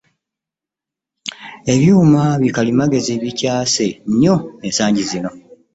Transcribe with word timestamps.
Ebyuma 1.73 2.21
bikalimagezi 2.41 3.13
bikyaase 3.23 3.85
nyo 4.19 4.35
essangi 4.67 5.03
zino. 5.11 5.29